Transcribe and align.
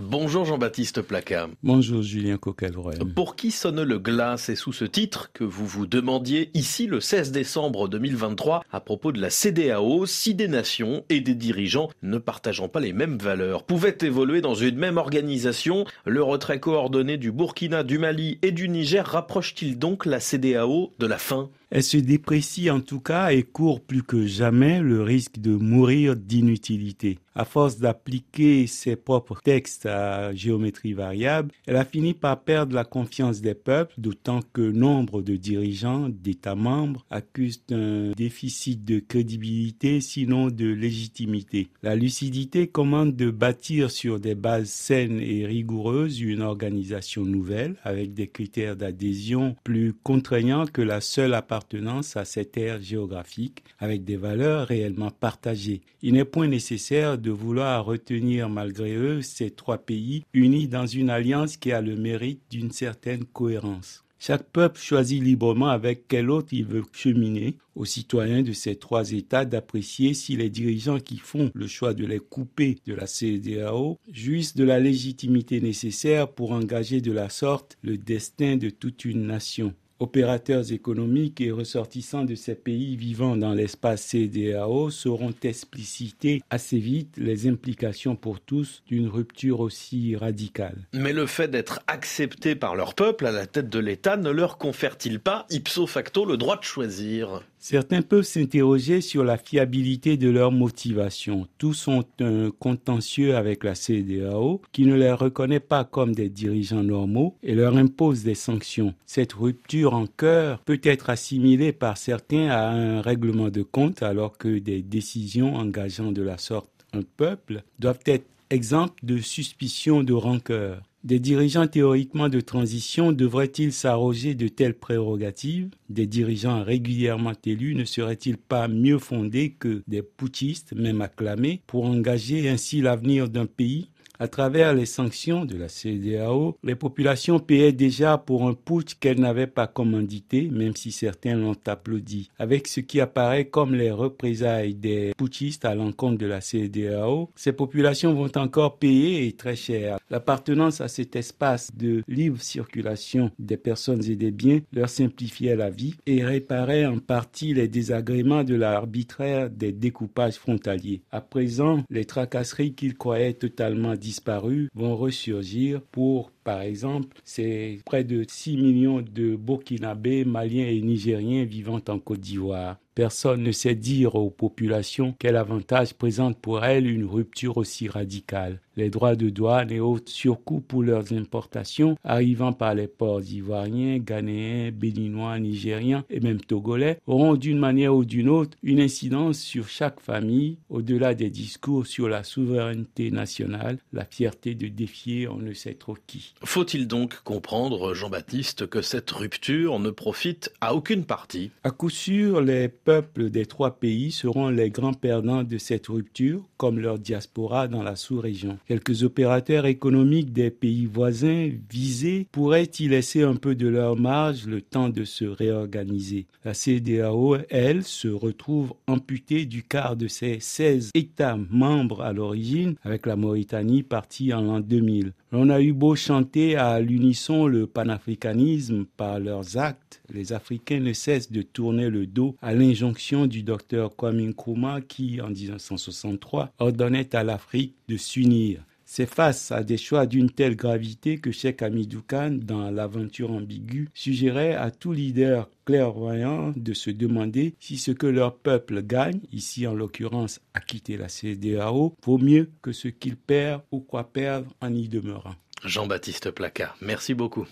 Bonjour 0.00 0.44
Jean-Baptiste 0.44 1.02
Placa. 1.02 1.48
Bonjour 1.64 2.02
Julien 2.02 2.36
coquel 2.36 2.74
Pour 3.16 3.34
qui 3.34 3.50
sonne 3.50 3.82
le 3.82 3.98
glas 3.98 4.36
C'est 4.36 4.54
sous 4.54 4.72
ce 4.72 4.84
titre 4.84 5.30
que 5.32 5.42
vous 5.42 5.66
vous 5.66 5.86
demandiez 5.86 6.50
ici 6.54 6.86
le 6.86 7.00
16 7.00 7.32
décembre 7.32 7.88
2023 7.88 8.62
à 8.70 8.80
propos 8.80 9.10
de 9.10 9.20
la 9.20 9.28
CDAO 9.28 10.06
si 10.06 10.34
des 10.34 10.46
nations 10.46 11.04
et 11.08 11.20
des 11.20 11.34
dirigeants 11.34 11.90
ne 12.02 12.18
partageant 12.18 12.68
pas 12.68 12.78
les 12.78 12.92
mêmes 12.92 13.18
valeurs 13.18 13.64
pouvaient 13.64 13.98
évoluer 14.00 14.40
dans 14.40 14.54
une 14.54 14.76
même 14.76 14.98
organisation. 14.98 15.84
Le 16.04 16.22
retrait 16.22 16.60
coordonné 16.60 17.16
du 17.16 17.32
Burkina, 17.32 17.82
du 17.82 17.98
Mali 17.98 18.38
et 18.42 18.52
du 18.52 18.68
Niger 18.68 19.04
rapproche-t-il 19.04 19.78
donc 19.78 20.06
la 20.06 20.20
CDAO 20.20 20.92
de 20.98 21.06
la 21.06 21.18
fin? 21.18 21.50
Elle 21.70 21.82
se 21.82 21.98
déprécie 21.98 22.70
en 22.70 22.80
tout 22.80 23.00
cas 23.00 23.30
et 23.30 23.42
court 23.42 23.80
plus 23.80 24.02
que 24.02 24.26
jamais 24.26 24.80
le 24.80 25.02
risque 25.02 25.38
de 25.38 25.54
mourir 25.54 26.16
d'inutilité. 26.16 27.18
À 27.34 27.44
force 27.44 27.78
d'appliquer 27.78 28.66
ses 28.66 28.96
propres 28.96 29.40
textes 29.40 29.86
à 29.86 30.34
géométrie 30.34 30.92
variable, 30.92 31.52
elle 31.68 31.76
a 31.76 31.84
fini 31.84 32.12
par 32.12 32.40
perdre 32.40 32.74
la 32.74 32.82
confiance 32.82 33.40
des 33.40 33.54
peuples, 33.54 33.94
d'autant 33.96 34.40
que 34.52 34.62
nombre 34.62 35.22
de 35.22 35.36
dirigeants 35.36 36.08
d'États 36.08 36.56
membres 36.56 37.06
accusent 37.10 37.62
un 37.70 38.10
déficit 38.16 38.84
de 38.84 38.98
crédibilité, 38.98 40.00
sinon 40.00 40.48
de 40.48 40.66
légitimité. 40.66 41.68
La 41.84 41.94
lucidité 41.94 42.66
commande 42.66 43.14
de 43.14 43.30
bâtir 43.30 43.92
sur 43.92 44.18
des 44.18 44.34
bases 44.34 44.70
saines 44.70 45.20
et 45.20 45.46
rigoureuses 45.46 46.20
une 46.20 46.42
organisation 46.42 47.24
nouvelle, 47.24 47.76
avec 47.84 48.14
des 48.14 48.26
critères 48.26 48.74
d'adhésion 48.74 49.54
plus 49.62 49.92
contraignants 50.02 50.66
que 50.66 50.82
la 50.82 51.00
seule 51.00 51.34
appartenance 51.34 51.57
appartenance 51.58 52.16
à 52.16 52.24
cette 52.24 52.56
aire 52.56 52.80
géographique 52.80 53.64
avec 53.80 54.04
des 54.04 54.16
valeurs 54.16 54.68
réellement 54.68 55.10
partagées. 55.10 55.80
Il 56.02 56.14
n'est 56.14 56.24
point 56.24 56.46
nécessaire 56.46 57.18
de 57.18 57.32
vouloir 57.32 57.84
retenir 57.84 58.48
malgré 58.48 58.94
eux 58.94 59.22
ces 59.22 59.50
trois 59.50 59.78
pays 59.78 60.24
unis 60.32 60.68
dans 60.68 60.86
une 60.86 61.10
alliance 61.10 61.56
qui 61.56 61.72
a 61.72 61.80
le 61.80 61.96
mérite 61.96 62.42
d'une 62.48 62.70
certaine 62.70 63.24
cohérence. 63.24 64.04
Chaque 64.20 64.44
peuple 64.44 64.80
choisit 64.80 65.22
librement 65.22 65.68
avec 65.68 66.06
quel 66.06 66.30
autre 66.30 66.48
il 66.52 66.64
veut 66.64 66.84
cheminer. 66.92 67.56
Aux 67.74 67.84
citoyens 67.84 68.42
de 68.42 68.52
ces 68.52 68.76
trois 68.76 69.10
États 69.12 69.44
d'apprécier 69.44 70.14
si 70.14 70.36
les 70.36 70.50
dirigeants 70.50 71.00
qui 71.00 71.18
font 71.18 71.50
le 71.54 71.66
choix 71.66 71.92
de 71.92 72.06
les 72.06 72.20
couper 72.20 72.78
de 72.86 72.94
la 72.94 73.08
CEDAO 73.08 73.98
jouissent 74.12 74.54
de 74.54 74.64
la 74.64 74.78
légitimité 74.78 75.60
nécessaire 75.60 76.28
pour 76.28 76.52
engager 76.52 77.00
de 77.00 77.12
la 77.12 77.30
sorte 77.30 77.78
le 77.82 77.96
destin 77.96 78.56
de 78.56 78.70
toute 78.70 79.04
une 79.04 79.26
nation 79.26 79.74
opérateurs 80.00 80.72
économiques 80.72 81.40
et 81.40 81.50
ressortissants 81.50 82.24
de 82.24 82.34
ces 82.34 82.54
pays 82.54 82.96
vivant 82.96 83.36
dans 83.36 83.54
l'espace 83.54 84.02
CDAO 84.02 84.90
sauront 84.90 85.34
expliciter 85.42 86.42
assez 86.50 86.78
vite 86.78 87.16
les 87.16 87.48
implications 87.48 88.16
pour 88.16 88.40
tous 88.40 88.82
d'une 88.86 89.08
rupture 89.08 89.60
aussi 89.60 90.16
radicale. 90.16 90.86
Mais 90.92 91.12
le 91.12 91.26
fait 91.26 91.48
d'être 91.48 91.80
accepté 91.86 92.54
par 92.54 92.76
leur 92.76 92.94
peuple 92.94 93.26
à 93.26 93.32
la 93.32 93.46
tête 93.46 93.68
de 93.68 93.78
l'État 93.78 94.16
ne 94.16 94.30
leur 94.30 94.58
confère-t-il 94.58 95.20
pas 95.20 95.46
ipso 95.50 95.86
facto 95.86 96.24
le 96.24 96.36
droit 96.36 96.56
de 96.56 96.64
choisir? 96.64 97.42
Certains 97.60 98.02
peuvent 98.02 98.22
s'interroger 98.22 99.00
sur 99.00 99.24
la 99.24 99.36
fiabilité 99.36 100.16
de 100.16 100.30
leur 100.30 100.52
motivation. 100.52 101.48
Tous 101.58 101.74
sont 101.74 102.04
un 102.20 102.50
contentieux 102.50 103.34
avec 103.34 103.64
la 103.64 103.74
CDAO 103.74 104.62
qui 104.72 104.84
ne 104.84 104.94
les 104.94 105.10
reconnaît 105.10 105.58
pas 105.58 105.84
comme 105.84 106.14
des 106.14 106.28
dirigeants 106.28 106.84
normaux 106.84 107.36
et 107.42 107.56
leur 107.56 107.76
impose 107.76 108.22
des 108.22 108.36
sanctions. 108.36 108.94
Cette 109.06 109.32
rupture 109.32 109.87
cœur 110.16 110.60
peut 110.60 110.80
être 110.82 111.10
assimilée 111.10 111.72
par 111.72 111.96
certains 111.96 112.48
à 112.48 112.68
un 112.70 113.00
règlement 113.00 113.48
de 113.48 113.62
compte 113.62 114.02
alors 114.02 114.38
que 114.38 114.58
des 114.58 114.82
décisions 114.82 115.56
engageant 115.56 116.12
de 116.12 116.22
la 116.22 116.38
sorte 116.38 116.70
un 116.92 117.02
peuple 117.02 117.62
doivent 117.78 118.00
être 118.06 118.26
exemptes 118.50 119.04
de 119.04 119.18
suspicion 119.18 120.02
de 120.02 120.14
rancœur. 120.14 120.82
Des 121.04 121.20
dirigeants 121.20 121.68
théoriquement 121.68 122.28
de 122.28 122.40
transition 122.40 123.12
devraient-ils 123.12 123.72
s'arroger 123.72 124.34
de 124.34 124.48
telles 124.48 124.74
prérogatives? 124.74 125.70
Des 125.88 126.06
dirigeants 126.06 126.64
régulièrement 126.64 127.34
élus 127.44 127.76
ne 127.76 127.84
seraient-ils 127.84 128.36
pas 128.36 128.66
mieux 128.66 128.98
fondés 128.98 129.54
que 129.58 129.82
des 129.86 130.02
putschistes, 130.02 130.72
même 130.72 131.00
acclamés, 131.00 131.62
pour 131.66 131.84
engager 131.84 132.48
ainsi 132.48 132.80
l'avenir 132.80 133.28
d'un 133.28 133.46
pays? 133.46 133.90
À 134.18 134.28
travers 134.28 134.74
les 134.74 134.86
sanctions 134.86 135.44
de 135.44 135.56
la 135.56 135.68
CDAO, 135.68 136.56
les 136.64 136.74
populations 136.74 137.38
payaient 137.38 137.72
déjà 137.72 138.18
pour 138.18 138.48
un 138.48 138.54
putsch 138.54 138.94
qu'elles 138.98 139.20
n'avaient 139.20 139.46
pas 139.46 139.66
commandité, 139.66 140.48
même 140.50 140.74
si 140.74 140.92
certains 140.92 141.36
l'ont 141.36 141.56
applaudi. 141.66 142.30
Avec 142.38 142.66
ce 142.66 142.80
qui 142.80 143.00
apparaît 143.00 143.46
comme 143.46 143.74
les 143.74 143.90
représailles 143.90 144.74
des 144.74 145.12
putschistes 145.16 145.64
à 145.64 145.74
l'encontre 145.74 146.18
de 146.18 146.26
la 146.26 146.40
CDAO, 146.40 147.30
ces 147.36 147.52
populations 147.52 148.14
vont 148.14 148.30
encore 148.36 148.78
payer 148.78 149.26
et 149.26 149.32
très 149.32 149.56
cher. 149.56 149.98
L'appartenance 150.10 150.80
à 150.80 150.88
cet 150.88 151.16
espace 151.16 151.70
de 151.76 152.02
libre 152.08 152.40
circulation 152.40 153.30
des 153.38 153.56
personnes 153.56 154.04
et 154.04 154.16
des 154.16 154.30
biens 154.30 154.60
leur 154.72 154.88
simplifiait 154.88 155.56
la 155.56 155.70
vie 155.70 155.94
et 156.06 156.24
réparait 156.24 156.86
en 156.86 156.98
partie 156.98 157.54
les 157.54 157.68
désagréments 157.68 158.44
de 158.44 158.54
l'arbitraire 158.54 159.50
des 159.50 159.72
découpages 159.72 160.36
frontaliers. 160.36 161.02
À 161.12 161.20
présent, 161.20 161.84
les 161.90 162.04
tracasseries 162.04 162.74
qu'ils 162.74 162.96
croyaient 162.96 163.34
totalement 163.34 163.94
disparus 164.08 164.70
vont 164.74 164.96
ressurgir 164.96 165.82
pour, 165.82 166.32
par 166.48 166.62
exemple, 166.62 167.08
ces 167.24 167.78
près 167.84 168.04
de 168.04 168.24
6 168.26 168.56
millions 168.56 169.02
de 169.02 169.36
Burkinabés, 169.36 170.24
Maliens 170.24 170.66
et 170.66 170.80
Nigériens 170.80 171.44
vivant 171.44 171.78
en 171.90 171.98
Côte 171.98 172.20
d'Ivoire. 172.20 172.78
Personne 172.94 173.44
ne 173.44 173.52
sait 173.52 173.76
dire 173.76 174.16
aux 174.16 174.30
populations 174.30 175.14
quel 175.20 175.36
avantage 175.36 175.94
présente 175.94 176.36
pour 176.36 176.64
elles 176.64 176.90
une 176.90 177.04
rupture 177.04 177.56
aussi 177.56 177.86
radicale. 177.86 178.60
Les 178.76 178.90
droits 178.90 179.14
de 179.14 179.28
douane 179.30 179.70
et 179.70 179.78
autres 179.78 180.10
surcoûts 180.10 180.60
pour 180.60 180.82
leurs 180.82 181.12
importations 181.12 181.96
arrivant 182.02 182.52
par 182.52 182.74
les 182.74 182.88
ports 182.88 183.22
ivoiriens, 183.22 183.98
ghanéens, 183.98 184.72
béninois, 184.72 185.38
nigériens 185.38 186.04
et 186.10 186.18
même 186.18 186.40
togolais 186.40 186.98
auront 187.06 187.36
d'une 187.36 187.60
manière 187.60 187.94
ou 187.94 188.04
d'une 188.04 188.28
autre 188.28 188.56
une 188.64 188.80
incidence 188.80 189.38
sur 189.38 189.68
chaque 189.68 190.00
famille 190.00 190.58
au-delà 190.68 191.14
des 191.14 191.30
discours 191.30 191.86
sur 191.86 192.08
la 192.08 192.24
souveraineté 192.24 193.12
nationale, 193.12 193.78
la 193.92 194.06
fierté 194.06 194.56
de 194.56 194.66
défier 194.66 195.28
on 195.28 195.36
ne 195.38 195.52
sait 195.52 195.74
trop 195.74 195.96
qui. 196.08 196.34
Faut-il 196.44 196.86
donc 196.86 197.20
comprendre, 197.24 197.94
Jean-Baptiste, 197.94 198.68
que 198.68 198.80
cette 198.80 199.10
rupture 199.10 199.80
ne 199.80 199.90
profite 199.90 200.52
à 200.60 200.74
aucune 200.74 201.04
partie? 201.04 201.50
À 201.64 201.70
coup 201.70 201.90
sûr, 201.90 202.40
les 202.40 202.68
peuples 202.68 203.28
des 203.28 203.44
trois 203.44 203.72
pays 203.72 204.12
seront 204.12 204.48
les 204.48 204.70
grands 204.70 204.92
perdants 204.92 205.42
de 205.42 205.58
cette 205.58 205.88
rupture, 205.88 206.44
comme 206.56 206.78
leur 206.78 206.98
diaspora 206.98 207.66
dans 207.66 207.82
la 207.82 207.96
sous-région. 207.96 208.58
Quelques 208.68 209.02
opérateurs 209.02 209.66
économiques 209.66 210.32
des 210.32 210.50
pays 210.50 210.86
voisins 210.86 211.50
visés 211.70 212.28
pourraient 212.30 212.70
y 212.78 212.88
laisser 212.88 213.22
un 213.22 213.34
peu 213.34 213.56
de 213.56 213.66
leur 213.66 213.96
marge 213.96 214.46
le 214.46 214.62
temps 214.62 214.88
de 214.88 215.04
se 215.04 215.24
réorganiser. 215.24 216.26
La 216.44 216.54
CDAO, 216.54 217.36
elle, 217.50 217.82
se 217.82 218.08
retrouve 218.08 218.74
amputée 218.86 219.44
du 219.44 219.64
quart 219.64 219.96
de 219.96 220.06
ses 220.06 220.38
16 220.40 220.92
États 220.94 221.38
membres 221.50 222.02
à 222.02 222.12
l'origine, 222.12 222.76
avec 222.84 223.06
la 223.06 223.16
Mauritanie 223.16 223.82
partie 223.82 224.32
en 224.32 224.42
l'an 224.42 224.60
2000. 224.60 225.12
On 225.32 225.50
a 225.50 225.60
eu 225.60 225.72
beau 225.74 225.94
chanter 225.94 226.27
à 226.36 226.80
l'unisson 226.80 227.46
le 227.46 227.66
panafricanisme 227.66 228.84
par 228.96 229.18
leurs 229.18 229.56
actes, 229.56 230.02
les 230.12 230.32
Africains 230.32 230.80
ne 230.80 230.92
cessent 230.92 231.32
de 231.32 231.42
tourner 231.42 231.88
le 231.88 232.06
dos 232.06 232.36
à 232.42 232.54
l'injonction 232.54 233.26
du 233.26 233.42
docteur 233.42 233.96
Kwame 233.96 234.20
Nkrumah 234.20 234.82
qui, 234.82 235.20
en 235.20 235.30
1963, 235.30 236.52
ordonnait 236.58 237.14
à 237.16 237.24
l'Afrique 237.24 237.74
de 237.88 237.96
s'unir. 237.96 238.62
C'est 238.90 239.04
face 239.04 239.52
à 239.52 239.62
des 239.62 239.76
choix 239.76 240.06
d'une 240.06 240.30
telle 240.30 240.56
gravité 240.56 241.18
que 241.18 241.30
Cheikh 241.30 241.60
Hamidou 241.60 242.00
Khan, 242.00 242.38
dans 242.40 242.70
l'aventure 242.70 243.30
ambiguë, 243.30 243.90
suggérait 243.92 244.54
à 244.54 244.70
tout 244.70 244.92
leader 244.92 245.50
clairvoyant 245.66 246.54
de 246.56 246.72
se 246.72 246.88
demander 246.88 247.54
si 247.60 247.76
ce 247.76 247.90
que 247.90 248.06
leur 248.06 248.38
peuple 248.38 248.82
gagne, 248.82 249.20
ici 249.30 249.66
en 249.66 249.74
l'occurrence 249.74 250.40
à 250.54 250.60
quitter 250.60 250.96
la 250.96 251.08
CDAO, 251.08 251.94
vaut 252.02 252.16
mieux 252.16 252.50
que 252.62 252.72
ce 252.72 252.88
qu'il 252.88 253.16
perd 253.16 253.60
ou 253.70 253.80
croit 253.80 254.10
perdre 254.10 254.54
en 254.62 254.72
y 254.72 254.88
demeurant. 254.88 255.34
Jean-Baptiste 255.64 256.30
Placard, 256.30 256.76
merci 256.80 257.14
beaucoup. 257.14 257.48